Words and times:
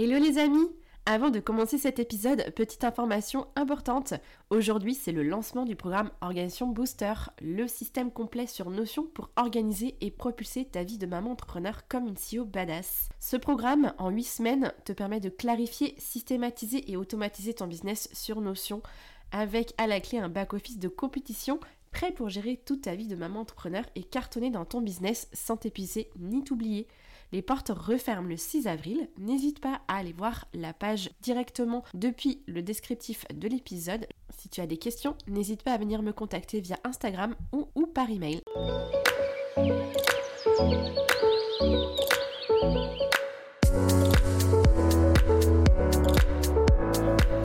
Hello 0.00 0.16
les 0.16 0.38
amis 0.38 0.70
Avant 1.06 1.30
de 1.30 1.40
commencer 1.40 1.76
cet 1.76 1.98
épisode, 1.98 2.52
petite 2.54 2.84
information 2.84 3.48
importante. 3.56 4.14
Aujourd'hui, 4.48 4.94
c'est 4.94 5.10
le 5.10 5.24
lancement 5.24 5.64
du 5.64 5.74
programme 5.74 6.12
Organisation 6.20 6.68
Booster, 6.68 7.14
le 7.42 7.66
système 7.66 8.12
complet 8.12 8.46
sur 8.46 8.70
Notion 8.70 9.08
pour 9.12 9.30
organiser 9.34 9.96
et 10.00 10.12
propulser 10.12 10.66
ta 10.66 10.84
vie 10.84 10.98
de 10.98 11.06
maman 11.06 11.32
entrepreneur 11.32 11.88
comme 11.88 12.06
une 12.06 12.14
CEO 12.14 12.44
badass. 12.44 13.08
Ce 13.18 13.36
programme, 13.36 13.92
en 13.98 14.10
8 14.10 14.22
semaines, 14.22 14.72
te 14.84 14.92
permet 14.92 15.18
de 15.18 15.30
clarifier, 15.30 15.96
systématiser 15.98 16.88
et 16.88 16.96
automatiser 16.96 17.54
ton 17.54 17.66
business 17.66 18.08
sur 18.12 18.40
Notion 18.40 18.84
avec 19.32 19.74
à 19.78 19.88
la 19.88 20.00
clé 20.00 20.18
un 20.18 20.28
back-office 20.28 20.78
de 20.78 20.88
compétition 20.88 21.58
prêt 21.98 22.12
pour 22.12 22.28
gérer 22.28 22.56
toute 22.64 22.82
ta 22.82 22.94
vie 22.94 23.08
de 23.08 23.16
maman 23.16 23.40
entrepreneur 23.40 23.82
et 23.96 24.04
cartonner 24.04 24.50
dans 24.50 24.64
ton 24.64 24.80
business 24.80 25.28
sans 25.32 25.56
t'épuiser 25.56 26.10
ni 26.16 26.44
t'oublier. 26.44 26.86
Les 27.32 27.42
portes 27.42 27.72
referment 27.74 28.28
le 28.28 28.36
6 28.36 28.68
avril. 28.68 29.08
N'hésite 29.18 29.58
pas 29.58 29.80
à 29.88 29.96
aller 29.96 30.12
voir 30.12 30.46
la 30.54 30.72
page 30.72 31.10
directement 31.22 31.82
depuis 31.94 32.44
le 32.46 32.62
descriptif 32.62 33.26
de 33.34 33.48
l'épisode. 33.48 34.06
Si 34.38 34.48
tu 34.48 34.60
as 34.60 34.68
des 34.68 34.76
questions, 34.76 35.16
n'hésite 35.26 35.64
pas 35.64 35.72
à 35.72 35.78
venir 35.78 36.02
me 36.02 36.12
contacter 36.12 36.60
via 36.60 36.78
Instagram 36.84 37.34
ou, 37.52 37.66
ou 37.74 37.88
par 37.88 38.08
email. 38.08 38.42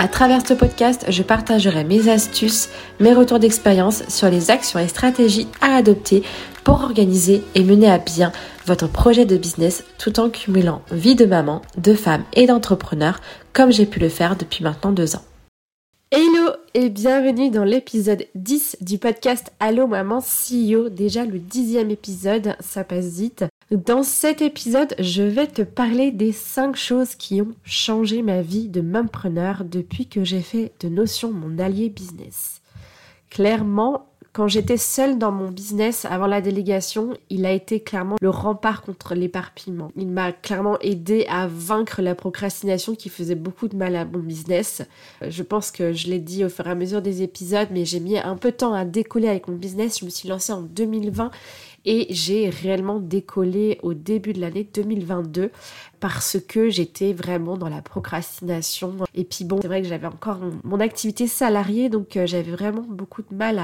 À 0.00 0.06
travers 0.06 0.46
ce 0.46 0.54
podcast, 0.54 1.06
je 1.08 1.24
partagerai 1.24 1.82
mes 1.82 2.08
astuces, 2.08 2.68
mes 3.00 3.12
retours 3.12 3.40
d'expérience 3.40 4.08
sur 4.08 4.30
les 4.30 4.52
actions 4.52 4.78
et 4.78 4.86
stratégies 4.86 5.48
à 5.60 5.74
adopter 5.74 6.22
pour 6.62 6.84
organiser 6.84 7.42
et 7.56 7.64
mener 7.64 7.90
à 7.90 7.98
bien 7.98 8.30
votre 8.64 8.86
projet 8.86 9.26
de 9.26 9.36
business 9.36 9.82
tout 9.98 10.20
en 10.20 10.30
cumulant 10.30 10.82
vie 10.92 11.16
de 11.16 11.24
maman, 11.24 11.62
de 11.78 11.94
femme 11.94 12.22
et 12.32 12.46
d'entrepreneur 12.46 13.20
comme 13.52 13.72
j'ai 13.72 13.86
pu 13.86 13.98
le 13.98 14.08
faire 14.08 14.36
depuis 14.36 14.62
maintenant 14.62 14.92
deux 14.92 15.16
ans. 15.16 15.24
Hello 16.12 16.52
et 16.74 16.90
bienvenue 16.90 17.50
dans 17.50 17.64
l'épisode 17.64 18.24
10 18.36 18.76
du 18.80 18.98
podcast 18.98 19.50
Allo 19.58 19.88
Maman 19.88 20.20
CEO, 20.20 20.90
déjà 20.90 21.24
le 21.24 21.40
dixième 21.40 21.90
épisode, 21.90 22.54
ça 22.60 22.84
passe 22.84 23.18
vite. 23.18 23.44
Dans 23.70 24.02
cet 24.02 24.40
épisode, 24.40 24.94
je 24.98 25.22
vais 25.22 25.46
te 25.46 25.60
parler 25.60 26.10
des 26.10 26.32
5 26.32 26.74
choses 26.74 27.14
qui 27.14 27.42
ont 27.42 27.52
changé 27.64 28.22
ma 28.22 28.40
vie 28.40 28.66
de 28.66 28.82
preneur 29.08 29.62
depuis 29.66 30.06
que 30.06 30.24
j'ai 30.24 30.40
fait 30.40 30.72
de 30.80 30.88
Notion 30.88 31.32
mon 31.32 31.58
allié 31.58 31.90
business. 31.90 32.62
Clairement, 33.28 34.06
quand 34.32 34.48
j'étais 34.48 34.78
seule 34.78 35.18
dans 35.18 35.32
mon 35.32 35.50
business 35.50 36.06
avant 36.06 36.26
la 36.26 36.40
délégation, 36.40 37.14
il 37.28 37.44
a 37.44 37.52
été 37.52 37.80
clairement 37.80 38.16
le 38.20 38.30
rempart 38.30 38.82
contre 38.82 39.14
l'éparpillement. 39.14 39.90
Il 39.96 40.08
m'a 40.08 40.32
clairement 40.32 40.78
aidé 40.80 41.26
à 41.28 41.46
vaincre 41.46 42.00
la 42.00 42.14
procrastination 42.14 42.94
qui 42.94 43.08
faisait 43.08 43.34
beaucoup 43.34 43.68
de 43.68 43.76
mal 43.76 43.96
à 43.96 44.04
mon 44.04 44.20
business. 44.20 44.82
Je 45.26 45.42
pense 45.42 45.70
que 45.70 45.92
je 45.92 46.08
l'ai 46.08 46.20
dit 46.20 46.44
au 46.44 46.48
fur 46.48 46.66
et 46.66 46.70
à 46.70 46.74
mesure 46.74 47.02
des 47.02 47.22
épisodes, 47.22 47.68
mais 47.70 47.84
j'ai 47.84 48.00
mis 48.00 48.16
un 48.16 48.36
peu 48.36 48.50
de 48.50 48.56
temps 48.56 48.72
à 48.72 48.84
décoller 48.84 49.28
avec 49.28 49.48
mon 49.48 49.56
business. 49.56 49.98
Je 49.98 50.04
me 50.04 50.10
suis 50.10 50.28
lancée 50.28 50.52
en 50.52 50.62
2020 50.62 51.30
et 51.84 52.06
j'ai 52.10 52.50
réellement 52.50 53.00
décollé 53.00 53.78
au 53.82 53.94
début 53.94 54.32
de 54.32 54.40
l'année 54.40 54.68
2022 54.72 55.50
parce 56.00 56.36
que 56.46 56.70
j'étais 56.70 57.12
vraiment 57.12 57.56
dans 57.56 57.68
la 57.68 57.82
procrastination. 57.82 58.96
Et 59.14 59.24
puis 59.24 59.44
bon, 59.44 59.58
c'est 59.60 59.68
vrai 59.68 59.82
que 59.82 59.88
j'avais 59.88 60.06
encore 60.06 60.38
mon 60.64 60.80
activité 60.80 61.26
salariée, 61.26 61.88
donc 61.88 62.16
euh, 62.16 62.26
j'avais 62.26 62.50
vraiment 62.50 62.84
beaucoup 62.88 63.22
de 63.22 63.34
mal 63.34 63.60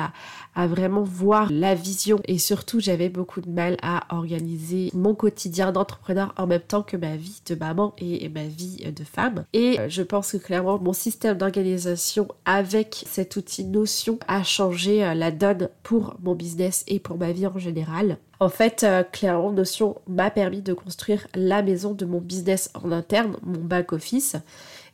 à, 0.54 0.66
vraiment 0.66 1.02
voir 1.02 1.50
la 1.50 1.74
vision 1.74 2.20
et 2.26 2.38
surtout 2.38 2.80
j'avais 2.80 3.08
beaucoup 3.08 3.40
de 3.40 3.50
mal 3.50 3.76
à 3.82 4.14
organiser 4.14 4.90
mon 4.94 5.14
quotidien 5.14 5.72
d'entrepreneur 5.72 6.32
en 6.36 6.46
même 6.46 6.60
temps 6.60 6.82
que 6.82 6.96
ma 6.96 7.16
vie 7.16 7.40
de 7.46 7.54
maman 7.54 7.94
et 7.98 8.28
ma 8.28 8.44
vie 8.44 8.84
de 8.90 9.04
femme. 9.04 9.44
Et 9.52 9.78
euh, 9.78 9.88
je 9.88 10.02
pense 10.02 10.32
que 10.32 10.36
clairement 10.38 10.78
mon 10.78 10.92
système 10.92 11.36
d'organisation 11.36 12.28
avec 12.44 13.04
cet 13.06 13.36
outil 13.36 13.64
Notion 13.64 14.18
a 14.26 14.42
changé 14.42 15.04
euh, 15.04 15.14
la 15.14 15.30
donne 15.30 15.68
pour 15.82 16.16
mon 16.22 16.34
business 16.34 16.84
et 16.86 16.98
pour 16.98 17.18
ma 17.18 17.32
vie 17.32 17.46
en 17.46 17.58
général. 17.58 18.03
En 18.40 18.48
fait, 18.48 18.86
clairement, 19.12 19.52
Notion 19.52 19.96
m'a 20.06 20.30
permis 20.30 20.60
de 20.60 20.74
construire 20.74 21.26
la 21.34 21.62
maison 21.62 21.94
de 21.94 22.04
mon 22.04 22.20
business 22.20 22.70
en 22.74 22.92
interne, 22.92 23.36
mon 23.42 23.60
back-office. 23.60 24.36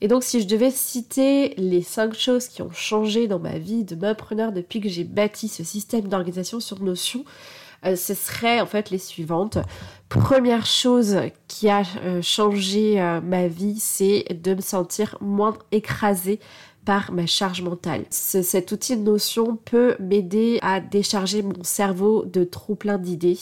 Et 0.01 0.09
donc, 0.09 0.23
si 0.23 0.41
je 0.41 0.47
devais 0.47 0.71
citer 0.71 1.55
les 1.57 1.83
cinq 1.83 2.15
choses 2.15 2.49
qui 2.49 2.63
ont 2.63 2.71
changé 2.71 3.29
dans 3.29 3.39
ma 3.39 3.59
vie 3.59 3.85
de 3.85 4.13
preneur 4.13 4.53
depuis 4.53 4.81
que 4.81 4.89
j'ai 4.89 5.05
bâti 5.05 5.49
ce 5.49 5.65
système 5.65 6.09
d'organisation 6.09 6.61
sur 6.61 6.81
Notion, 6.83 7.25
euh, 7.87 7.97
ce 7.97 8.15
serait 8.15 8.61
en 8.61 8.67
fait 8.67 8.91
les 8.91 8.99
suivantes. 8.99 9.59
Première 10.09 10.67
chose 10.67 11.17
qui 11.49 11.69
a 11.69 11.83
euh, 12.05 12.21
changé 12.21 13.01
euh, 13.01 13.21
ma 13.21 13.47
vie, 13.49 13.79
c'est 13.79 14.25
de 14.31 14.55
me 14.55 14.61
sentir 14.61 15.17
moins 15.21 15.57
écrasée 15.73 16.41
par 16.85 17.13
ma 17.13 17.27
charge 17.27 17.63
mentale. 17.63 18.05
cet 18.11 18.73
outil 18.73 18.97
de 18.97 19.03
notion 19.03 19.57
peut 19.57 19.97
m'aider 19.99 20.59
à 20.63 20.81
décharger 20.81 21.43
mon 21.43 21.63
cerveau 21.63 22.25
de 22.25 22.45
trop 22.45 22.75
plein 22.75 22.99
d'idées. 22.99 23.39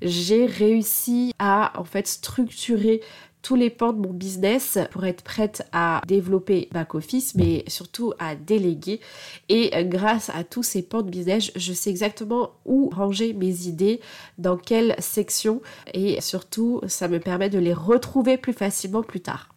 J'ai 0.00 0.46
réussi 0.46 1.32
à 1.38 1.78
en 1.78 1.84
fait 1.84 2.06
structurer 2.06 3.00
tous 3.42 3.56
les 3.56 3.70
pans 3.70 3.92
de 3.92 3.98
mon 3.98 4.12
business 4.12 4.78
pour 4.92 5.04
être 5.04 5.22
prête 5.22 5.66
à 5.72 6.00
développer 6.06 6.68
back 6.72 6.94
office 6.94 7.34
mais 7.34 7.64
surtout 7.66 8.12
à 8.18 8.36
déléguer. 8.36 9.00
Et 9.48 9.70
grâce 9.84 10.30
à 10.30 10.44
tous 10.44 10.62
ces 10.62 10.82
pans 10.82 11.02
de 11.02 11.10
business 11.10 11.50
je 11.56 11.72
sais 11.72 11.90
exactement 11.90 12.52
où 12.64 12.88
ranger 12.90 13.32
mes 13.32 13.66
idées 13.66 14.00
dans 14.38 14.56
quelle 14.56 14.94
section 14.98 15.60
et 15.92 16.20
surtout 16.20 16.80
ça 16.86 17.08
me 17.08 17.18
permet 17.18 17.50
de 17.50 17.58
les 17.58 17.74
retrouver 17.74 18.38
plus 18.38 18.52
facilement 18.52 19.02
plus 19.02 19.20
tard 19.20 19.51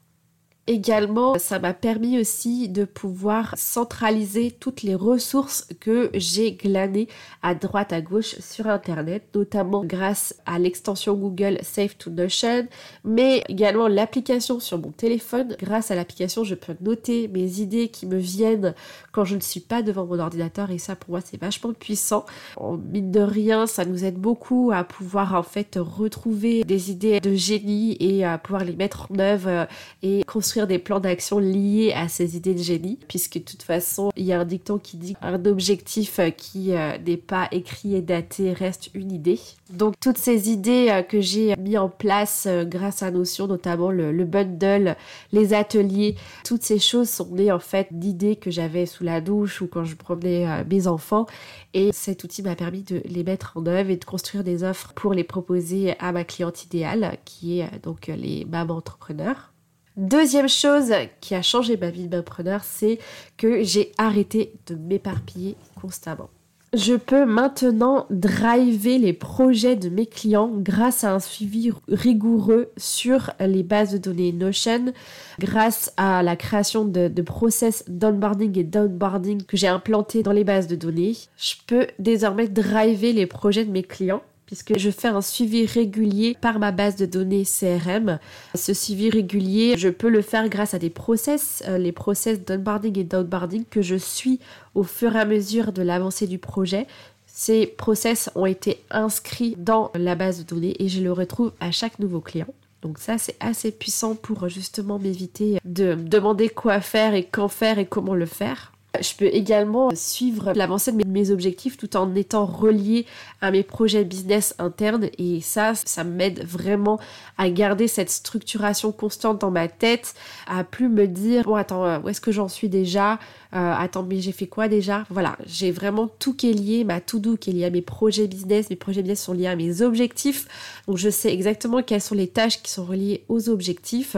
Également, 0.68 1.38
ça 1.38 1.60
m'a 1.60 1.76
permis 1.76 2.20
aussi 2.20 2.70
de 2.70 2.86
pouvoir 2.86 3.54
centraliser 3.56 4.50
toutes 4.50 4.82
les 4.82 4.96
ressources 4.96 5.68
que 5.80 6.10
j'ai 6.16 6.54
glanées 6.54 7.08
à 7.44 7.54
droite 7.54 7.94
à 7.94 8.02
gauche 8.02 8.40
sur 8.40 8.66
Internet, 8.66 9.28
notamment 9.36 9.86
grâce 9.86 10.34
à 10.48 10.58
l'extension 10.58 11.14
Google 11.14 11.60
Save 11.62 11.96
to 11.98 12.10
Notion, 12.10 12.68
mais 13.04 13.44
également 13.48 13.88
l'application 13.88 14.60
sur 14.60 14.80
mon 14.80 14.90
téléphone. 14.90 15.56
Grâce 15.60 15.92
à 15.92 15.96
l'application, 15.96 16.44
je 16.44 16.56
peux 16.56 16.74
noter 16.82 17.28
mes 17.28 17.60
idées 17.60 17.90
qui 17.90 18.08
me 18.08 18.18
viennent 18.18 18.74
quand 19.12 19.24
je 19.24 19.36
ne 19.36 19.42
suis 19.42 19.60
pas 19.60 19.84
devant 19.84 20.08
mon 20.08 20.18
ordinateur 20.18 20.72
et 20.72 20.80
ça 20.80 20.96
pour 20.96 21.12
moi 21.12 21.20
c'est 21.24 21.40
vachement 21.40 21.74
puissant. 21.74 22.26
En 22.58 22.78
mine 22.78 23.12
de 23.12 23.20
rien, 23.20 23.68
ça 23.68 23.86
nous 23.86 24.04
aide 24.04 24.18
beaucoup 24.18 24.72
à 24.74 24.84
pouvoir 24.84 25.36
en 25.36 25.44
fait 25.44 25.78
retrouver 25.80 26.64
des 26.64 26.90
idées 26.90 27.20
de 27.20 27.36
génie 27.36 27.98
et 28.00 28.26
à 28.26 28.40
pouvoir 28.40 28.64
les 28.64 28.76
mettre 28.76 29.12
en 29.12 29.20
œuvre 29.20 29.68
et 30.02 30.24
construire 30.24 30.55
des 30.64 30.80
plans 30.80 31.02
d'action 31.02 31.40
liés 31.40 31.94
à 31.94 32.08
ces 32.08 32.38
idées 32.38 32.54
de 32.54 32.64
génie, 32.64 32.98
puisque 33.10 33.40
de 33.40 33.44
toute 33.44 33.64
façon, 33.64 34.12
il 34.16 34.26
y 34.26 34.32
a 34.32 34.40
un 34.40 34.46
dicton 34.46 34.78
qui 34.78 34.96
dit 34.96 35.16
un 35.22 35.44
objectif 35.46 36.20
euh, 36.20 36.30
qui 36.30 36.74
euh, 36.74 36.98
n'est 37.06 37.18
pas 37.18 37.48
écrit 37.52 37.96
et 37.96 38.02
daté 38.02 38.54
reste 38.54 38.90
une 38.94 39.12
idée. 39.12 39.40
Donc 39.70 39.96
toutes 40.00 40.18
ces 40.18 40.50
idées 40.50 40.88
euh, 40.90 41.02
que 41.02 41.20
j'ai 41.20 41.56
mis 41.58 41.78
en 41.78 41.90
place 41.90 42.48
grâce 42.64 43.04
à 43.04 43.12
Notion, 43.12 43.48
notamment 43.48 43.92
le, 43.92 44.12
le, 44.12 44.26
bundle, 44.26 44.96
les 45.34 45.54
ateliers, 45.54 46.16
toutes 46.46 46.64
ces 46.64 46.80
choses 46.80 47.10
sont 47.10 47.28
nées 47.32 47.52
en 47.52 47.60
fait 47.60 47.88
d'idées 47.92 48.38
que 48.38 48.52
j'avais 48.52 48.86
sous 48.86 49.04
la 49.04 49.20
douche 49.20 49.62
ou 49.62 49.68
quand 49.68 49.84
je 49.84 49.96
promenais 49.96 50.64
mes 50.66 50.88
enfants. 50.88 51.26
Et 51.74 51.92
cet 51.92 52.24
outil 52.24 52.42
m'a 52.42 52.56
permis 52.56 52.84
de 52.84 53.02
les 53.06 53.24
mettre 53.24 53.54
en 53.56 53.66
œuvre 53.66 53.90
et 53.90 53.98
de 53.98 54.06
construire 54.06 54.44
des 54.44 54.64
offres 54.64 54.94
pour 54.94 55.14
les 55.14 55.26
proposer 55.26 55.96
à 56.00 56.12
ma 56.12 56.24
cliente 56.24 56.64
idéale, 56.64 57.18
qui 57.26 57.60
est 57.60 57.84
donc 57.84 58.08
les 58.08 58.46
mamans 58.46 58.78
entrepreneurs. 58.78 59.52
Deuxième 59.98 60.50
chose 60.50 60.92
qui 61.22 61.36
a 61.36 61.42
changé 61.42 61.78
ma 61.78 61.90
vie 61.90 62.10
preneur, 62.26 62.64
c'est 62.64 63.00
que 63.38 63.64
j'ai 63.64 63.94
arrêté 63.98 64.54
de 64.68 64.76
m'éparpiller 64.76 65.56
constamment. 65.80 66.30
Je 66.74 66.96
peux 66.96 67.26
maintenant 67.26 68.06
driver 68.10 68.98
les 68.98 69.14
projets 69.14 69.78
de 69.78 69.88
mes 69.88 70.06
clients 70.06 70.52
grâce 70.54 71.06
à 71.06 71.14
un 71.14 71.20
suivi 71.20 71.72
rigoureux 71.88 72.70
sur 72.76 73.32
les 73.40 73.64
bases 73.64 73.94
de 73.94 73.98
données 73.98 74.34
Notion, 74.34 74.92
grâce 75.40 75.94
à 75.96 76.22
la 76.22 76.36
création 76.36 76.84
de, 76.84 77.08
de 77.08 77.22
process 77.22 77.86
d'onboarding 77.88 78.60
et 78.60 78.66
downboarding 78.66 79.44
que 79.44 79.56
j'ai 79.56 79.70
implanté 79.70 80.22
dans 80.22 80.34
les 80.34 80.44
bases 80.44 80.68
de 80.68 80.76
données. 80.76 81.16
Je 81.38 81.54
peux 81.66 81.88
désormais 82.00 82.50
driver 82.50 83.14
les 83.14 83.28
projets 83.28 83.64
de 83.64 83.72
mes 83.72 83.84
clients 83.84 84.24
puisque 84.46 84.78
je 84.78 84.90
fais 84.90 85.08
un 85.08 85.22
suivi 85.22 85.66
régulier 85.66 86.38
par 86.40 86.60
ma 86.60 86.72
base 86.72 86.96
de 86.96 87.06
données 87.06 87.44
CRM. 87.44 88.20
Ce 88.54 88.74
suivi 88.74 89.10
régulier, 89.10 89.76
je 89.78 89.90
peux 89.90 90.10
le 90.10 90.22
faire 90.22 90.50
grâce 90.50 90.74
à 90.74 90.80
des 90.80 90.90
process, 90.90 91.64
euh, 91.68 91.78
les 91.78 91.92
process 91.92 92.44
d'onboarding 92.44 93.00
et 93.00 93.04
d'outboarding 93.04 93.66
que 93.70 93.82
je 93.82 93.96
suis 93.96 94.40
au 94.74 94.84
fur 94.84 95.16
et 95.16 95.20
à 95.20 95.26
mesure 95.26 95.72
de 95.72 95.82
l'avancée 95.82 96.28
du 96.28 96.38
projet. 96.38 96.88
Ces 97.26 97.68
process 97.68 98.30
ont 98.36 98.46
été 98.46 98.82
inscrits 98.92 99.56
dans 99.58 99.92
la 99.96 100.16
base 100.16 100.40
de 100.40 100.44
données 100.44 100.76
et 100.80 100.88
je 100.88 101.02
le 101.02 101.12
retrouve 101.12 101.52
à 101.60 101.72
chaque 101.72 102.00
nouveau 102.00 102.22
client. 102.22 102.48
Donc 102.82 103.00
ça, 103.00 103.18
c'est 103.18 103.36
assez 103.40 103.72
puissant 103.72 104.16
pour 104.16 104.48
justement 104.48 105.00
m'éviter 105.00 105.58
de 105.66 105.96
demander 105.96 106.50
quoi 106.50 106.82
faire 106.82 107.16
et 107.16 107.24
quand 107.24 107.48
faire 107.48 107.80
et 107.80 107.88
comment 107.88 108.14
le 108.14 108.28
faire. 108.28 108.75
Je 109.02 109.16
peux 109.16 109.26
également 109.26 109.90
suivre 109.96 110.54
l'avancée 110.56 110.92
de 110.92 111.04
mes 111.08 111.32
objectifs 111.32 111.78
tout 111.78 111.96
en 111.98 112.14
étant 112.16 112.46
relié 112.46 113.06
à 113.42 113.52
mes 113.52 113.64
projets 113.64 114.04
business 114.04 114.56
internes. 114.60 115.10
Et 115.18 115.42
ça, 115.42 115.74
ça 115.76 116.04
m'aide 116.04 116.46
vraiment 116.46 117.00
à 117.38 117.50
garder 117.50 117.88
cette 117.88 118.10
structuration 118.10 118.92
constante 118.92 119.40
dans 119.42 119.52
ma 119.52 119.68
tête, 119.68 120.14
à 120.48 120.64
plus 120.64 120.90
me 120.90 121.08
dire 121.08 121.44
bon 121.44 121.56
attends 121.56 121.86
euh, 121.86 122.00
où 122.00 122.10
est-ce 122.10 122.22
que 122.22 122.32
j'en 122.32 122.48
suis 122.48 122.70
déjà, 122.70 123.14
euh, 123.54 123.74
attends 123.78 124.04
mais 124.04 124.20
j'ai 124.20 124.32
fait 124.32 124.48
quoi 124.48 124.68
déjà, 124.68 125.06
voilà 125.10 125.38
j'ai 125.46 125.72
vraiment 125.72 126.08
tout 126.08 126.34
qui 126.34 126.50
est 126.50 126.54
lié, 126.54 126.84
ma 126.84 127.02
to 127.02 127.20
do 127.20 127.38
qui 127.38 127.50
est 127.50 127.54
lié 127.54 127.66
à 127.66 127.70
mes 127.70 127.82
projets 127.82 128.28
business, 128.28 128.70
mes 128.70 128.76
projets 128.76 129.02
business 129.02 129.24
sont 129.24 129.34
liés 129.34 129.48
à 129.48 129.56
mes 129.56 129.82
objectifs, 129.82 130.48
donc 130.88 130.98
je 130.98 131.10
sais 131.10 131.34
exactement 131.34 131.82
quelles 131.82 132.02
sont 132.02 132.16
les 132.16 132.28
tâches 132.28 132.62
qui 132.62 132.72
sont 132.72 132.86
reliées 132.86 133.24
aux 133.30 133.50
objectifs. 133.50 134.18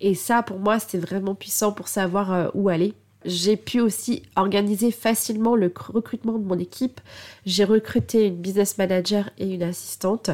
Et 0.00 0.14
ça 0.14 0.42
pour 0.42 0.58
moi 0.58 0.78
c'est 0.78 0.98
vraiment 0.98 1.34
puissant 1.34 1.72
pour 1.72 1.88
savoir 1.88 2.32
euh, 2.32 2.48
où 2.54 2.68
aller 2.68 2.94
j'ai 3.24 3.56
pu 3.56 3.80
aussi 3.80 4.22
organiser 4.36 4.90
facilement 4.90 5.56
le 5.56 5.72
recrutement 5.76 6.38
de 6.38 6.44
mon 6.44 6.58
équipe. 6.58 7.00
J'ai 7.44 7.64
recruté 7.64 8.26
une 8.26 8.36
business 8.36 8.78
manager 8.78 9.30
et 9.38 9.52
une 9.52 9.62
assistante. 9.62 10.30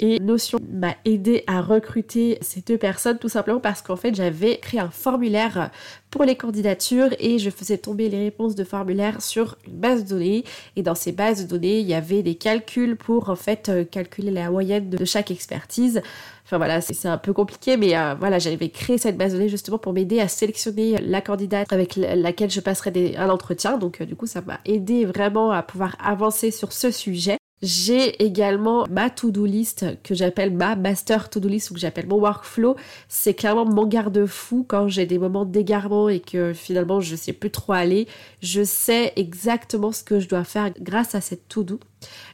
Et 0.00 0.20
Notion 0.20 0.58
m'a 0.72 0.94
aidé 1.04 1.42
à 1.48 1.60
recruter 1.60 2.38
ces 2.40 2.60
deux 2.60 2.78
personnes 2.78 3.18
tout 3.18 3.28
simplement 3.28 3.58
parce 3.58 3.82
qu'en 3.82 3.96
fait 3.96 4.14
j'avais 4.14 4.58
créé 4.58 4.78
un 4.78 4.90
formulaire 4.90 5.70
pour 6.10 6.22
les 6.22 6.36
candidatures 6.36 7.08
et 7.18 7.40
je 7.40 7.50
faisais 7.50 7.78
tomber 7.78 8.08
les 8.08 8.24
réponses 8.24 8.54
de 8.54 8.62
formulaire 8.62 9.20
sur 9.20 9.58
une 9.66 9.74
base 9.74 10.04
de 10.04 10.10
données 10.10 10.44
et 10.76 10.82
dans 10.82 10.94
ces 10.94 11.10
bases 11.10 11.42
de 11.42 11.48
données 11.48 11.80
il 11.80 11.86
y 11.86 11.94
avait 11.94 12.22
des 12.22 12.36
calculs 12.36 12.96
pour 12.96 13.28
en 13.28 13.34
fait 13.34 13.68
euh, 13.68 13.84
calculer 13.84 14.30
la 14.30 14.50
moyenne 14.50 14.88
de 14.88 15.04
chaque 15.04 15.32
expertise. 15.32 16.00
Enfin 16.44 16.56
voilà, 16.56 16.80
c'est 16.80 17.06
un 17.08 17.18
peu 17.18 17.32
compliqué, 17.32 17.76
mais 17.76 17.96
euh, 17.96 18.14
voilà, 18.14 18.38
j'avais 18.38 18.70
créé 18.70 18.96
cette 18.96 19.18
base 19.18 19.32
de 19.32 19.38
données 19.38 19.50
justement 19.50 19.78
pour 19.78 19.92
m'aider 19.92 20.20
à 20.20 20.28
sélectionner 20.28 20.96
la 20.98 21.20
candidate 21.20 21.70
avec 21.72 21.96
laquelle 21.96 22.50
je 22.50 22.60
passerai 22.60 23.16
un 23.18 23.28
entretien. 23.28 23.76
Donc 23.76 24.00
euh, 24.00 24.06
du 24.06 24.16
coup, 24.16 24.26
ça 24.26 24.40
m'a 24.40 24.58
aidé 24.64 25.04
vraiment 25.04 25.50
à 25.50 25.62
pouvoir 25.62 25.96
avancer 26.02 26.50
sur 26.50 26.72
ce 26.72 26.90
sujet. 26.90 27.36
J'ai 27.60 28.22
également 28.24 28.86
ma 28.88 29.10
to-do 29.10 29.44
list 29.44 29.84
que 30.04 30.14
j'appelle 30.14 30.52
ma 30.52 30.76
master 30.76 31.28
to-do 31.28 31.48
list 31.48 31.70
ou 31.70 31.74
que 31.74 31.80
j'appelle 31.80 32.06
mon 32.06 32.18
workflow. 32.18 32.76
C'est 33.08 33.34
clairement 33.34 33.64
mon 33.64 33.86
garde-fou 33.86 34.64
quand 34.66 34.86
j'ai 34.88 35.06
des 35.06 35.18
moments 35.18 35.44
d'égarement 35.44 36.08
et 36.08 36.20
que 36.20 36.52
finalement 36.52 37.00
je 37.00 37.16
sais 37.16 37.32
plus 37.32 37.50
trop 37.50 37.72
aller. 37.72 38.06
Je 38.42 38.62
sais 38.62 39.12
exactement 39.16 39.90
ce 39.90 40.04
que 40.04 40.20
je 40.20 40.28
dois 40.28 40.44
faire 40.44 40.70
grâce 40.80 41.16
à 41.16 41.20
cette 41.20 41.48
to-do. 41.48 41.80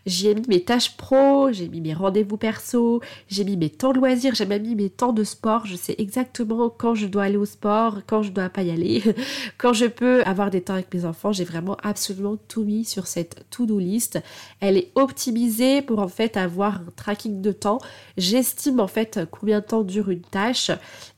J'y 0.07 0.29
ai 0.29 0.35
mis 0.35 0.47
mes 0.49 0.63
tâches 0.63 0.97
pro, 0.99 1.51
j'ai 1.51 1.69
mis 1.69 1.81
mes 1.81 1.95
rendez-vous 1.95 2.37
perso, 2.37 3.01
j'ai 3.29 3.43
mis 3.43 3.57
mes 3.57 3.71
temps 3.71 3.93
de 3.93 3.99
loisirs, 3.99 4.35
j'ai 4.35 4.45
même 4.45 4.63
mis 4.63 4.75
mes 4.75 4.91
temps 4.91 5.15
de 5.15 5.25
sport. 5.25 5.65
Je 5.65 5.77
sais 5.77 5.95
exactement 5.97 6.69
quand 6.69 6.95
je 6.95 7.07
dois 7.07 7.25
aller 7.25 7.39
au 7.39 7.47
sport, 7.47 8.01
quand 8.07 8.23
je 8.23 8.31
dois 8.31 8.51
pas 8.51 8.63
y 8.63 8.71
aller, 8.71 9.03
quand 9.59 9.73
je 9.73 9.87
peux 9.87 10.23
avoir 10.25 10.51
des 10.51 10.61
temps 10.61 10.75
avec 10.75 10.93
mes 10.93 11.07
enfants. 11.07 11.33
J'ai 11.33 11.45
vraiment 11.45 11.79
absolument 11.83 12.37
tout 12.49 12.65
mis 12.65 12.85
sur 12.85 13.07
cette 13.07 13.47
to-do 13.49 13.79
list. 13.79 14.21
Elle 14.61 14.77
est 14.77 14.91
optimisée 14.95 15.81
pour 15.81 16.01
en 16.01 16.09
fait 16.09 16.37
avoir 16.37 16.77
un 16.77 16.93
tracking 16.97 17.41
de 17.41 17.53
temps. 17.53 17.79
J'estime 18.19 18.81
en 18.81 18.89
fait 18.89 19.21
combien 19.31 19.61
de 19.61 19.65
temps 19.65 19.83
dure 19.83 20.11
une 20.11 20.21
tâche. 20.21 20.71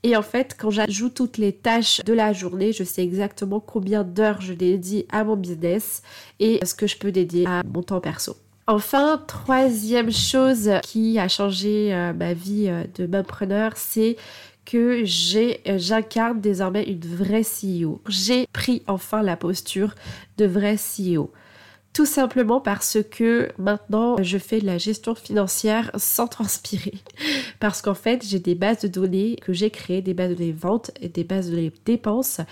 Et 0.04 0.16
en 0.16 0.22
fait, 0.22 0.56
quand 0.56 0.70
j'ajoute 0.70 1.14
toutes 1.14 1.38
les 1.38 1.52
tâches 1.52 2.04
de 2.04 2.12
la 2.12 2.32
journée, 2.32 2.72
je 2.72 2.84
sais 2.84 3.02
exactement 3.02 3.58
combien 3.58 4.04
d'heures 4.04 4.40
je 4.40 4.52
dédie 4.52 5.06
à 5.10 5.24
mon 5.24 5.34
business 5.34 6.02
et 6.38 6.64
ce 6.64 6.74
que 6.74 6.86
je 6.86 6.96
peux 6.96 7.10
dédier 7.10 7.46
à 7.46 7.62
mon 7.64 7.82
temps 7.82 8.00
perso. 8.00 8.36
Enfin, 8.68 9.22
troisième 9.28 10.10
chose 10.10 10.72
qui 10.82 11.20
a 11.20 11.28
changé 11.28 11.94
euh, 11.94 12.12
ma 12.12 12.34
vie 12.34 12.66
euh, 12.68 12.82
de 12.96 13.06
mompreneur, 13.06 13.76
c'est 13.76 14.16
que 14.64 15.04
euh, 15.04 15.78
j'incarne 15.78 16.40
désormais 16.40 16.82
une 16.82 16.98
vraie 16.98 17.44
CEO. 17.44 18.00
J'ai 18.08 18.48
pris 18.52 18.82
enfin 18.88 19.22
la 19.22 19.36
posture 19.36 19.94
de 20.36 20.46
vraie 20.46 20.74
CEO. 20.74 21.30
Tout 21.96 22.04
simplement 22.04 22.60
parce 22.60 22.98
que 23.10 23.48
maintenant 23.56 24.22
je 24.22 24.36
fais 24.36 24.60
de 24.60 24.66
la 24.66 24.76
gestion 24.76 25.14
financière 25.14 25.90
sans 25.96 26.26
transpirer. 26.26 26.92
Parce 27.58 27.80
qu'en 27.80 27.94
fait 27.94 28.22
j'ai 28.22 28.38
des 28.38 28.54
bases 28.54 28.80
de 28.80 28.88
données 28.88 29.36
que 29.36 29.54
j'ai 29.54 29.70
créées, 29.70 30.02
des 30.02 30.12
bases 30.12 30.28
de 30.28 30.34
données 30.34 30.52
ventes 30.52 30.90
et 31.00 31.08
des 31.08 31.24
bases 31.24 31.46
de 31.46 31.56
données 31.56 31.72
dépenses 31.86 32.42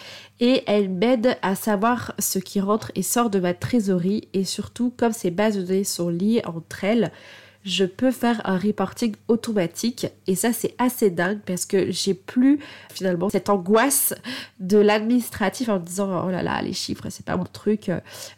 et 0.40 0.62
elles 0.66 0.88
m'aident 0.88 1.36
à 1.42 1.56
savoir 1.56 2.14
ce 2.18 2.38
qui 2.38 2.58
rentre 2.58 2.90
et 2.94 3.02
sort 3.02 3.28
de 3.28 3.38
ma 3.38 3.52
trésorerie 3.52 4.28
et 4.32 4.44
surtout 4.44 4.94
comme 4.96 5.12
ces 5.12 5.30
bases 5.30 5.58
de 5.58 5.62
données 5.62 5.84
sont 5.84 6.08
liées 6.08 6.40
entre 6.46 6.84
elles, 6.84 7.12
je 7.64 7.84
peux 7.84 8.10
faire 8.10 8.40
un 8.44 8.58
reporting 8.58 9.14
automatique. 9.28 10.06
Et 10.26 10.34
ça 10.34 10.52
c'est 10.52 10.74
assez 10.78 11.10
dingue 11.10 11.40
parce 11.44 11.64
que 11.64 11.90
j'ai 11.90 12.14
plus 12.14 12.60
finalement 12.90 13.30
cette 13.30 13.48
angoisse 13.48 14.14
de 14.60 14.76
l'administratif 14.78 15.68
en 15.68 15.80
me 15.80 15.84
disant 15.84 16.26
oh 16.26 16.30
là 16.30 16.42
là 16.42 16.60
les 16.62 16.74
chiffres 16.74 17.08
c'est 17.10 17.24
pas 17.24 17.36
mon 17.36 17.44
truc. 17.44 17.90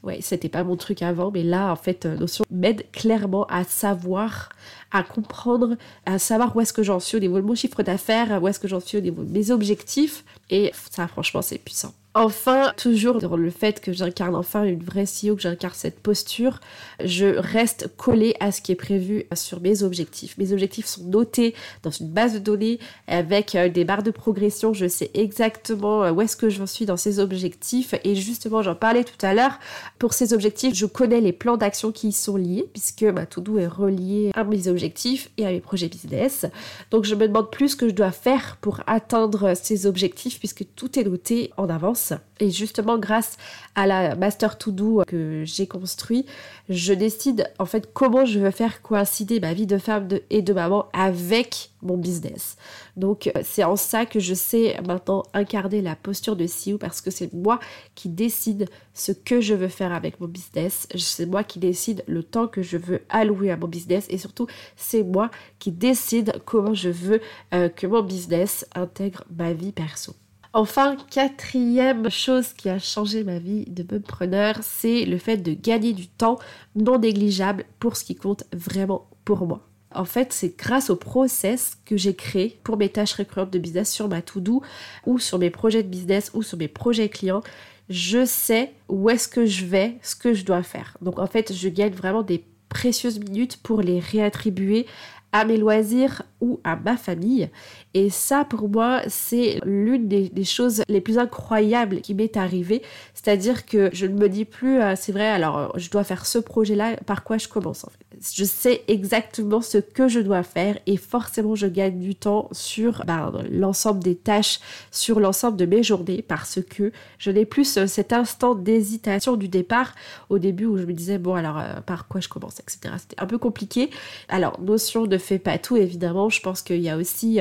Ouais 0.02 0.18
c'était 0.20 0.48
pas 0.48 0.64
mon 0.64 0.76
truc 0.76 1.02
avant. 1.02 1.30
Mais 1.32 1.42
là 1.42 1.72
en 1.72 1.76
fait 1.76 2.06
Notion 2.06 2.44
m'aide 2.50 2.90
clairement 2.92 3.44
à 3.46 3.64
savoir 3.64 4.50
à 4.92 5.02
comprendre 5.02 5.76
à 6.06 6.18
savoir 6.18 6.54
où 6.54 6.60
est-ce 6.60 6.72
que 6.72 6.84
j'en 6.84 7.00
suis 7.00 7.16
au 7.16 7.20
niveau 7.20 7.40
de 7.40 7.46
mon 7.46 7.56
chiffre 7.56 7.82
d'affaires 7.82 8.40
où 8.40 8.46
est-ce 8.46 8.60
que 8.60 8.68
j'en 8.68 8.80
suis 8.80 8.98
au 8.98 9.00
niveau 9.00 9.24
de 9.24 9.32
mes 9.32 9.50
objectifs 9.50 10.24
et 10.50 10.72
ça 10.90 11.08
franchement 11.08 11.42
c'est 11.42 11.58
puissant 11.58 11.94
Enfin, 12.18 12.72
toujours 12.78 13.18
dans 13.18 13.36
le 13.36 13.50
fait 13.50 13.78
que 13.78 13.92
j'incarne 13.92 14.34
enfin 14.34 14.64
une 14.64 14.82
vraie 14.82 15.04
CEO, 15.04 15.36
que 15.36 15.42
j'incarne 15.42 15.74
cette 15.74 16.00
posture, 16.00 16.60
je 17.04 17.26
reste 17.26 17.94
collée 17.98 18.34
à 18.40 18.52
ce 18.52 18.62
qui 18.62 18.72
est 18.72 18.76
prévu 18.76 19.26
sur 19.34 19.60
mes 19.60 19.82
objectifs. 19.82 20.38
Mes 20.38 20.54
objectifs 20.54 20.86
sont 20.86 21.04
notés 21.04 21.54
dans 21.82 21.90
une 21.90 22.08
base 22.08 22.32
de 22.32 22.38
données 22.38 22.78
avec 23.06 23.54
euh, 23.54 23.68
des 23.68 23.84
barres 23.84 24.02
de 24.02 24.10
progression. 24.10 24.72
Je 24.72 24.88
sais 24.88 25.10
exactement 25.12 26.04
euh, 26.04 26.10
où 26.10 26.22
est-ce 26.22 26.38
que 26.38 26.48
j'en 26.48 26.64
suis 26.64 26.86
dans 26.86 26.96
ces 26.96 27.18
objectifs. 27.18 27.94
Et 28.02 28.14
justement, 28.14 28.62
j'en 28.62 28.74
parlais 28.74 29.04
tout 29.04 29.20
à 29.20 29.34
l'heure. 29.34 29.58
Pour 29.98 30.14
ces 30.14 30.32
objectifs, 30.32 30.74
je 30.74 30.86
connais 30.86 31.20
les 31.20 31.34
plans 31.34 31.58
d'action 31.58 31.92
qui 31.92 32.08
y 32.08 32.12
sont 32.12 32.38
liés 32.38 32.64
puisque 32.72 33.02
ma 33.02 33.26
to-do 33.26 33.58
est 33.58 33.66
reliée 33.66 34.30
à 34.34 34.44
mes 34.44 34.68
objectifs 34.68 35.28
et 35.36 35.44
à 35.44 35.50
mes 35.50 35.60
projets 35.60 35.88
business. 35.88 36.46
Donc, 36.90 37.04
je 37.04 37.14
me 37.14 37.28
demande 37.28 37.50
plus 37.50 37.68
ce 37.70 37.76
que 37.76 37.90
je 37.90 37.94
dois 37.94 38.10
faire 38.10 38.56
pour 38.62 38.80
atteindre 38.86 39.52
ces 39.52 39.84
objectifs 39.84 40.35
puisque 40.38 40.64
tout 40.74 40.98
est 40.98 41.04
noté 41.04 41.50
en 41.56 41.68
avance. 41.68 42.12
Et 42.38 42.50
justement, 42.50 42.98
grâce 42.98 43.36
à 43.74 43.86
la 43.86 44.14
Master 44.14 44.58
To 44.58 44.70
Do 44.70 45.02
que 45.06 45.42
j'ai 45.44 45.66
construit, 45.66 46.26
je 46.68 46.92
décide 46.92 47.50
en 47.58 47.64
fait 47.64 47.90
comment 47.92 48.24
je 48.24 48.38
veux 48.38 48.50
faire 48.50 48.82
coïncider 48.82 49.40
ma 49.40 49.54
vie 49.54 49.66
de 49.66 49.78
femme 49.78 50.08
et 50.30 50.42
de 50.42 50.52
maman 50.52 50.86
avec 50.92 51.70
mon 51.82 51.96
business. 51.96 52.56
Donc, 52.96 53.30
c'est 53.42 53.64
en 53.64 53.76
ça 53.76 54.06
que 54.06 54.20
je 54.20 54.34
sais 54.34 54.78
maintenant 54.86 55.22
incarner 55.32 55.80
la 55.80 55.96
posture 55.96 56.36
de 56.36 56.46
CEO 56.46 56.78
parce 56.78 57.00
que 57.00 57.10
c'est 57.10 57.32
moi 57.32 57.58
qui 57.94 58.08
décide 58.08 58.68
ce 58.92 59.12
que 59.12 59.40
je 59.40 59.54
veux 59.54 59.68
faire 59.68 59.92
avec 59.92 60.20
mon 60.20 60.26
business. 60.26 60.88
C'est 60.96 61.26
moi 61.26 61.44
qui 61.44 61.58
décide 61.58 62.04
le 62.06 62.22
temps 62.22 62.48
que 62.48 62.62
je 62.62 62.76
veux 62.76 63.02
allouer 63.08 63.50
à 63.50 63.56
mon 63.56 63.68
business 63.68 64.06
et 64.10 64.18
surtout, 64.18 64.46
c'est 64.76 65.02
moi 65.02 65.30
qui 65.58 65.70
décide 65.70 66.32
comment 66.44 66.74
je 66.74 66.90
veux 66.90 67.20
euh, 67.54 67.68
que 67.68 67.86
mon 67.86 68.02
business 68.02 68.66
intègre 68.74 69.24
ma 69.30 69.52
vie 69.52 69.72
perso. 69.72 70.14
Enfin, 70.58 70.96
quatrième 71.10 72.10
chose 72.10 72.54
qui 72.54 72.70
a 72.70 72.78
changé 72.78 73.24
ma 73.24 73.38
vie 73.38 73.66
de 73.66 73.98
preneur, 73.98 74.54
c'est 74.62 75.04
le 75.04 75.18
fait 75.18 75.36
de 75.36 75.52
gagner 75.52 75.92
du 75.92 76.08
temps 76.08 76.38
non 76.74 76.98
négligeable 76.98 77.66
pour 77.78 77.98
ce 77.98 78.04
qui 78.04 78.14
compte 78.14 78.44
vraiment 78.54 79.06
pour 79.26 79.46
moi. 79.46 79.68
En 79.94 80.06
fait, 80.06 80.32
c'est 80.32 80.56
grâce 80.58 80.88
au 80.88 80.96
process 80.96 81.76
que 81.84 81.98
j'ai 81.98 82.14
créé 82.14 82.58
pour 82.64 82.78
mes 82.78 82.88
tâches 82.88 83.12
récurrentes 83.12 83.52
de 83.52 83.58
business 83.58 83.92
sur 83.92 84.08
ma 84.08 84.22
to-do 84.22 84.62
ou 85.04 85.18
sur 85.18 85.38
mes 85.38 85.50
projets 85.50 85.82
de 85.82 85.90
business 85.90 86.30
ou 86.32 86.42
sur 86.42 86.56
mes 86.56 86.68
projets 86.68 87.10
clients. 87.10 87.42
Je 87.90 88.24
sais 88.24 88.72
où 88.88 89.10
est-ce 89.10 89.28
que 89.28 89.44
je 89.44 89.66
vais, 89.66 89.98
ce 90.00 90.16
que 90.16 90.32
je 90.32 90.46
dois 90.46 90.62
faire. 90.62 90.96
Donc 91.02 91.18
en 91.18 91.26
fait, 91.26 91.52
je 91.52 91.68
gagne 91.68 91.92
vraiment 91.92 92.22
des 92.22 92.42
précieuses 92.70 93.20
minutes 93.20 93.58
pour 93.62 93.82
les 93.82 94.00
réattribuer 94.00 94.86
à 95.32 95.44
mes 95.44 95.58
loisirs, 95.58 96.22
ou 96.40 96.60
à 96.64 96.76
ma 96.76 96.96
famille. 96.96 97.48
Et 97.94 98.10
ça, 98.10 98.44
pour 98.44 98.68
moi, 98.68 99.02
c'est 99.08 99.58
l'une 99.64 100.08
des, 100.08 100.44
choses 100.44 100.82
les 100.88 101.00
plus 101.00 101.18
incroyables 101.18 102.00
qui 102.00 102.14
m'est 102.14 102.36
arrivée. 102.36 102.82
C'est-à-dire 103.14 103.66
que 103.66 103.90
je 103.92 104.06
ne 104.06 104.14
me 104.14 104.28
dis 104.28 104.44
plus, 104.44 104.80
euh, 104.80 104.94
c'est 104.96 105.12
vrai, 105.12 105.26
alors 105.26 105.58
euh, 105.58 105.68
je 105.76 105.90
dois 105.90 106.04
faire 106.04 106.26
ce 106.26 106.38
projet-là, 106.38 106.96
par 107.06 107.24
quoi 107.24 107.38
je 107.38 107.48
commence 107.48 107.84
en 107.84 107.88
fait. 107.88 107.98
Je 108.34 108.44
sais 108.44 108.82
exactement 108.88 109.60
ce 109.60 109.78
que 109.78 110.08
je 110.08 110.20
dois 110.20 110.42
faire 110.42 110.78
et 110.86 110.96
forcément 110.96 111.54
je 111.54 111.66
gagne 111.66 111.98
du 111.98 112.14
temps 112.14 112.48
sur 112.52 113.04
ben, 113.06 113.32
l'ensemble 113.50 114.02
des 114.02 114.14
tâches, 114.14 114.60
sur 114.90 115.20
l'ensemble 115.20 115.56
de 115.58 115.66
mes 115.66 115.82
journées 115.82 116.22
parce 116.22 116.60
que 116.62 116.92
je 117.18 117.30
n'ai 117.30 117.44
plus 117.44 117.78
cet 117.86 118.12
instant 118.14 118.54
d'hésitation 118.54 119.36
du 119.36 119.48
départ 119.48 119.94
au 120.30 120.38
début 120.38 120.64
où 120.64 120.78
je 120.78 120.84
me 120.84 120.94
disais, 120.94 121.18
bon 121.18 121.34
alors 121.34 121.60
par 121.84 122.08
quoi 122.08 122.20
je 122.20 122.28
commence, 122.28 122.60
etc. 122.60 122.94
C'était 122.98 123.20
un 123.20 123.26
peu 123.26 123.38
compliqué. 123.38 123.90
Alors, 124.28 124.60
notion 124.60 125.06
ne 125.06 125.18
fait 125.18 125.38
pas 125.38 125.58
tout, 125.58 125.76
évidemment. 125.76 126.25
Je 126.30 126.40
pense 126.40 126.62
qu'il 126.62 126.80
y 126.80 126.88
a 126.88 126.96
aussi 126.96 127.40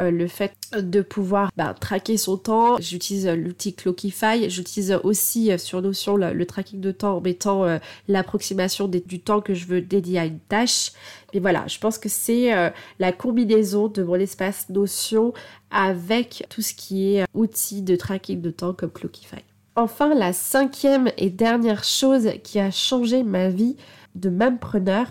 euh, 0.00 0.10
le 0.10 0.26
fait 0.26 0.52
de 0.76 1.00
pouvoir 1.00 1.50
bah, 1.56 1.74
traquer 1.78 2.16
son 2.16 2.36
temps. 2.36 2.76
J'utilise 2.78 3.26
l'outil 3.26 3.74
Clockify. 3.74 4.48
J'utilise 4.50 4.98
aussi 5.04 5.52
euh, 5.52 5.58
sur 5.58 5.82
Notion 5.82 6.16
le, 6.16 6.46
tracking 6.46 6.80
de 6.80 6.92
temps 6.92 7.16
en 7.16 7.20
mettant 7.20 7.64
euh, 7.64 7.78
l'approximation 8.08 8.88
du 8.88 9.20
temps 9.20 9.40
que 9.40 9.54
je 9.54 9.66
veux 9.66 9.80
dédier 9.80 10.18
à 10.18 10.24
une 10.26 10.38
tâche. 10.38 10.92
Mais 11.34 11.40
voilà, 11.40 11.66
je 11.66 11.78
pense 11.78 11.98
que 11.98 12.08
c'est 12.08 12.52
la 12.98 13.12
combinaison 13.12 13.88
de 13.88 14.02
mon 14.02 14.14
espace 14.14 14.68
Notion 14.68 15.34
avec 15.70 16.46
tout 16.48 16.62
ce 16.62 16.72
qui 16.72 17.16
est 17.16 17.24
outils 17.34 17.82
de 17.82 17.96
tracking 17.96 18.40
de 18.40 18.50
temps 18.50 18.72
comme 18.72 18.90
Clockify. 18.90 19.42
Enfin, 19.74 20.14
la 20.14 20.32
cinquième 20.32 21.10
et 21.18 21.28
dernière 21.28 21.84
chose 21.84 22.30
qui 22.42 22.58
a 22.58 22.70
changé 22.70 23.22
ma 23.22 23.48
vie 23.48 23.76
de 24.14 24.30
preneur, 24.58 25.06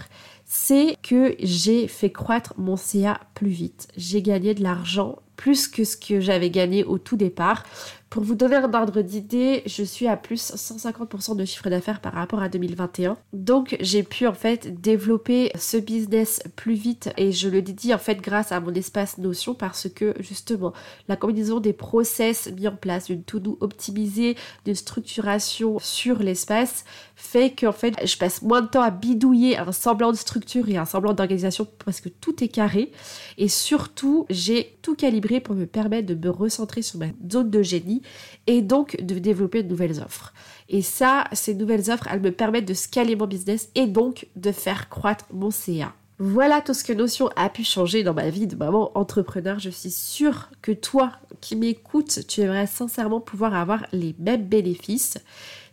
c'est 0.46 0.96
que 1.02 1.36
j'ai 1.40 1.88
fait 1.88 2.12
croître 2.12 2.54
mon 2.58 2.78
CA 2.78 3.20
plus 3.34 3.50
vite. 3.50 3.88
J'ai 3.98 4.22
gagné 4.22 4.54
de 4.54 4.64
l'argent 4.64 5.18
plus 5.36 5.68
que 5.68 5.84
ce 5.84 5.98
que 5.98 6.20
j'avais 6.20 6.50
gagné 6.50 6.84
au 6.84 6.98
tout 6.98 7.18
départ. 7.18 7.64
Pour 8.10 8.24
vous 8.24 8.36
donner 8.36 8.56
un 8.56 8.74
ordre 8.74 9.02
d'idée, 9.02 9.62
je 9.66 9.84
suis 9.84 10.08
à 10.08 10.16
plus 10.16 10.54
150% 10.54 11.36
de 11.36 11.44
chiffre 11.44 11.70
d'affaires 11.70 12.00
par 12.00 12.14
rapport 12.14 12.42
à 12.42 12.48
2021. 12.48 13.18
Donc 13.34 13.76
j'ai 13.82 14.04
pu 14.04 14.26
en 14.26 14.34
fait 14.34 14.80
développer 14.80 15.52
ce 15.60 15.76
business 15.76 16.42
plus 16.56 16.76
vite 16.76 17.10
et 17.18 17.34
je 17.34 17.50
le 17.50 17.62
dédie 17.62 17.94
en 17.94 17.98
fait 17.98 18.22
grâce 18.22 18.52
à 18.52 18.60
mon 18.62 18.74
espace 18.74 19.18
Notion 19.18 19.54
parce 19.54 19.90
que 19.90 20.14
justement 20.20 20.72
la 21.10 21.18
combinaison 21.18 21.60
des 21.60 21.74
process 21.74 22.50
mis 22.56 22.68
en 22.68 22.76
place, 22.76 23.08
d'une 23.08 23.24
to-do 23.24 23.58
optimisée, 23.60 24.38
d'une 24.64 24.76
structuration 24.76 25.80
sur 25.80 26.20
l'espace 26.20 26.86
fait 27.16 27.52
qu'en 27.52 27.74
fait 27.74 27.96
je 28.06 28.18
passe 28.18 28.42
moins 28.42 28.62
de 28.62 28.68
temps 28.68 28.82
à 28.82 28.92
bidouiller 28.92 29.58
un 29.58 29.72
semblant 29.72 30.12
de 30.12 30.18
structure 30.18 30.70
et 30.70 30.78
un 30.78 30.86
semblant 30.86 31.14
d'organisation 31.14 31.68
parce 31.84 32.00
que 32.00 32.10
tout 32.10 32.44
est 32.44 32.50
carré 32.50 32.92
et 33.38 33.50
surtout 33.50 34.26
j'ai 34.30 34.78
tout 34.82 34.96
calibré 34.96 35.42
pour 35.42 35.56
me 35.56 35.66
permettre 35.66 36.08
de 36.08 36.16
me 36.16 36.30
recentrer 36.30 36.82
sur 36.82 37.00
ma 37.00 37.08
zone 37.30 37.50
de 37.50 37.62
génie 37.62 38.04
et 38.48 38.62
donc 38.62 38.98
de 39.02 39.20
développer 39.20 39.64
de 39.64 39.70
nouvelles 39.70 40.00
offres. 40.00 40.34
Et 40.70 40.82
ça, 40.82 41.26
ces 41.34 41.54
nouvelles 41.54 41.92
offres, 41.92 42.08
elles 42.12 42.22
me 42.22 42.32
permettent 42.32 42.68
de 42.68 42.74
scaler 42.74 43.16
mon 43.16 43.28
business 43.28 43.70
et 43.76 43.88
donc 43.88 44.28
de 44.36 44.52
faire 44.52 44.90
croître 44.90 45.26
mon 45.32 45.52
CA. 45.52 45.94
Voilà 46.18 46.62
tout 46.62 46.74
ce 46.74 46.86
que 46.86 46.94
Notion 46.94 47.30
a 47.36 47.50
pu 47.50 47.66
changer 47.66 48.04
dans 48.04 48.14
ma 48.14 48.30
vie 48.30 48.48
de 48.48 48.56
maman 48.56 48.98
entrepreneur. 48.98 49.60
Je 49.60 49.70
suis 49.70 49.92
sûre 49.92 50.50
que 50.62 50.72
toi 50.72 51.12
qui 51.42 51.58
m'écoutes, 51.58 52.26
tu 52.28 52.40
aimerais 52.40 52.68
sincèrement 52.68 53.20
pouvoir 53.20 53.54
avoir 53.54 53.86
les 53.92 54.16
mêmes 54.18 54.46
bénéfices. 54.46 55.18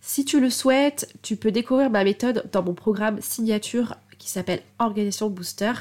Si 0.00 0.24
tu 0.24 0.40
le 0.40 0.50
souhaites, 0.50 1.14
tu 1.22 1.36
peux 1.36 1.52
découvrir 1.52 1.90
ma 1.90 2.02
méthode 2.02 2.48
dans 2.50 2.64
mon 2.64 2.74
programme 2.74 3.20
signature 3.20 3.94
qui 4.22 4.28
s'appelle 4.28 4.62
Organisation 4.78 5.28
Booster. 5.28 5.72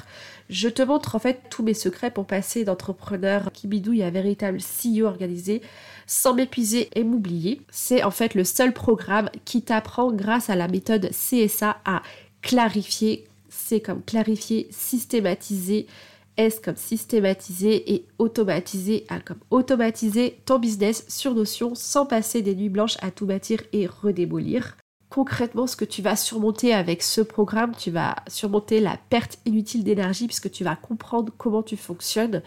Je 0.49 0.67
te 0.67 0.81
montre 0.81 1.15
en 1.15 1.19
fait 1.19 1.43
tous 1.51 1.61
mes 1.61 1.75
secrets 1.75 2.09
pour 2.09 2.25
passer 2.25 2.65
d'entrepreneur 2.65 3.51
qui 3.53 3.67
bidouille 3.67 4.01
à 4.01 4.09
véritable 4.09 4.57
CEO 4.57 5.05
organisé 5.05 5.61
sans 6.07 6.33
m'épuiser 6.33 6.89
et 6.95 7.03
m'oublier. 7.03 7.61
C'est 7.69 8.01
en 8.01 8.09
fait 8.09 8.33
le 8.33 8.43
seul 8.43 8.73
programme 8.73 9.29
qui 9.45 9.61
t'apprend 9.61 10.11
grâce 10.11 10.49
à 10.49 10.55
la 10.55 10.67
méthode 10.67 11.11
CSA 11.11 11.77
à 11.85 12.01
clarifier, 12.41 13.27
c'est 13.47 13.79
comme 13.79 14.01
clarifier, 14.03 14.67
systématiser, 14.71 15.85
S 16.35 16.59
comme 16.59 16.77
systématiser 16.77 17.93
et 17.93 18.07
automatiser 18.17 19.05
A 19.09 19.19
comme 19.19 19.39
automatiser 19.51 20.39
ton 20.45 20.57
business 20.57 21.05
sur 21.07 21.35
Notion 21.35 21.75
sans 21.75 22.07
passer 22.07 22.41
des 22.41 22.55
nuits 22.55 22.69
blanches 22.69 22.97
à 23.01 23.11
tout 23.11 23.27
bâtir 23.27 23.61
et 23.71 23.85
redémolir 23.85 24.77
concrètement 25.11 25.67
ce 25.67 25.75
que 25.75 25.85
tu 25.85 26.01
vas 26.01 26.15
surmonter 26.15 26.73
avec 26.73 27.03
ce 27.03 27.21
programme. 27.21 27.73
Tu 27.77 27.91
vas 27.91 28.15
surmonter 28.27 28.79
la 28.79 28.97
perte 29.09 29.37
inutile 29.45 29.83
d'énergie 29.83 30.25
puisque 30.25 30.49
tu 30.49 30.63
vas 30.63 30.75
comprendre 30.75 31.31
comment 31.37 31.61
tu 31.61 31.77
fonctionnes. 31.77 32.41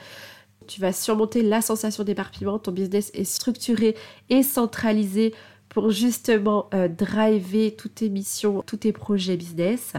Tu 0.67 0.81
vas 0.81 0.93
surmonter 0.93 1.43
la 1.43 1.61
sensation 1.61 2.05
d'éparpillement. 2.05 2.59
Ton 2.59 2.73
business 2.73 3.11
est 3.15 3.25
structuré 3.25 3.95
et 4.31 4.43
centralisé 4.43 5.35
pour 5.69 5.91
justement 5.91 6.71
euh, 6.73 6.89
driver 6.89 7.77
toutes 7.77 7.97
tes 7.97 8.09
missions, 8.09 8.63
tous 8.67 8.79
tes 8.79 8.93
projets 8.93 9.37
business. 9.37 9.93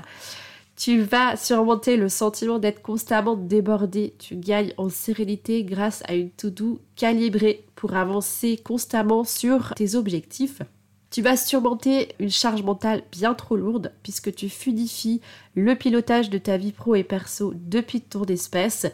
Tu 0.75 1.01
vas 1.01 1.37
surmonter 1.37 1.97
le 1.97 2.09
sentiment 2.09 2.57
d'être 2.57 2.81
constamment 2.81 3.35
débordé. 3.35 4.15
Tu 4.17 4.35
gagnes 4.35 4.73
en 4.77 4.89
sérénité 4.89 5.63
grâce 5.63 6.01
à 6.07 6.15
une 6.15 6.31
to-do 6.31 6.79
calibrée 6.95 7.63
pour 7.75 7.93
avancer 7.95 8.57
constamment 8.57 9.23
sur 9.23 9.73
tes 9.75 9.95
objectifs. 9.95 10.61
Tu 11.15 11.21
vas 11.21 11.37
surmonter 11.37 12.09
une 12.19 12.29
charge 12.29 12.61
mentale 12.61 13.01
bien 13.09 13.33
trop 13.35 13.55
lourde 13.55 13.93
puisque 14.03 14.35
tu 14.35 14.49
fluidifies 14.49 15.21
le 15.55 15.73
pilotage 15.73 16.29
de 16.29 16.37
ta 16.37 16.57
vie 16.57 16.73
pro 16.73 16.93
et 16.93 17.05
perso 17.05 17.53
depuis 17.55 18.01
ton 18.01 18.25
espèce 18.25 18.85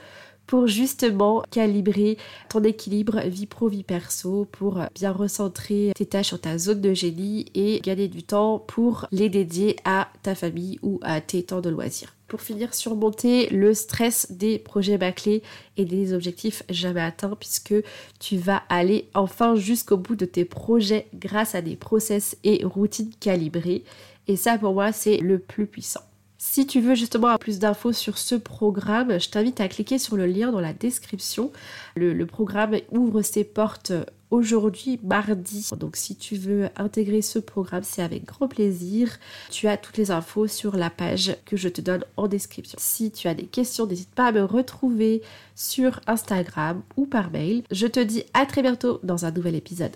pour 0.46 0.68
justement 0.68 1.42
calibrer 1.50 2.20
ton 2.48 2.63
équilibre 2.63 3.22
vie 3.22 3.48
pro 3.48 3.70
vie 3.70 3.82
perso 3.82 4.48
pour 4.51 4.82
bien 4.94 5.12
recentrer 5.12 5.94
tes 5.96 6.06
tâches 6.06 6.28
sur 6.28 6.40
ta 6.40 6.60
zone 6.60 6.82
de 6.82 6.94
génie 6.94 7.48
et 7.56 7.80
gagner 7.80 8.08
du 8.08 8.22
temps 8.22 8.60
pour 8.60 9.08
les 9.12 9.30
dédier 9.30 9.78
à 9.84 10.10
ta 10.22 10.36
famille 10.36 10.78
ou 10.84 11.00
à 11.01 11.22
tes 11.22 11.42
temps 11.42 11.62
de 11.62 11.72
loisirs 11.72 12.13
pour 12.31 12.39
finir 12.39 12.73
surmonter 12.73 13.50
le 13.50 13.73
stress 13.73 14.31
des 14.31 14.57
projets 14.57 14.97
bâclés 14.97 15.43
et 15.75 15.83
des 15.83 16.13
objectifs 16.13 16.63
jamais 16.69 17.01
atteints 17.01 17.35
puisque 17.38 17.73
tu 18.21 18.38
vas 18.38 18.63
aller 18.69 19.09
enfin 19.13 19.55
jusqu'au 19.55 19.97
bout 19.97 20.15
de 20.15 20.23
tes 20.23 20.45
projets 20.45 21.07
grâce 21.13 21.55
à 21.55 21.61
des 21.61 21.75
process 21.75 22.38
et 22.45 22.63
routines 22.63 23.11
calibrées 23.19 23.83
et 24.29 24.38
ça 24.38 24.57
pour 24.57 24.73
moi 24.73 24.93
c'est 24.93 25.17
le 25.17 25.39
plus 25.39 25.67
puissant. 25.67 26.11
Si 26.43 26.65
tu 26.65 26.81
veux 26.81 26.95
justement 26.95 27.38
plus 27.38 27.60
d'infos 27.60 27.93
sur 27.93 28.17
ce 28.17 28.33
programme, 28.33 29.19
je 29.19 29.29
t'invite 29.29 29.62
à 29.62 29.67
cliquer 29.67 30.00
sur 30.00 30.17
le 30.17 30.25
lien 30.25 30.51
dans 30.51 30.60
la 30.60 30.74
description. 30.74 31.51
Le 31.95 32.25
programme 32.25 32.77
ouvre 32.89 33.21
ses 33.21 33.43
portes 33.43 33.93
aujourd'hui, 34.31 35.00
mardi. 35.03 35.69
Donc 35.77 35.95
si 35.95 36.15
tu 36.15 36.36
veux 36.36 36.69
intégrer 36.77 37.21
ce 37.21 37.38
programme, 37.38 37.83
c'est 37.83 38.01
avec 38.01 38.25
grand 38.25 38.48
plaisir. 38.48 39.19
Tu 39.51 39.67
as 39.67 39.77
toutes 39.77 39.98
les 39.98 40.10
infos 40.10 40.48
sur 40.48 40.75
la 40.75 40.89
page 40.89 41.38
que 41.45 41.57
je 41.57 41.69
te 41.69 41.79
donne 41.79 42.05
en 42.17 42.27
description. 42.27 42.79
Si 42.81 43.12
tu 43.12 43.27
as 43.27 43.36
des 43.36 43.45
questions, 43.45 43.86
n'hésite 43.86 44.15
pas 44.15 44.25
à 44.25 44.31
me 44.31 44.43
retrouver 44.43 45.21
sur 45.55 46.01
Instagram 46.07 46.81
ou 46.98 47.05
par 47.05 47.29
mail. 47.29 47.62
Je 47.69 47.86
te 47.86 48.00
dis 48.00 48.24
à 48.33 48.48
très 48.48 48.63
bientôt 48.63 49.00
dans 49.03 49.25
un 49.25 49.31
nouvel 49.31 49.53
épisode. 49.53 49.95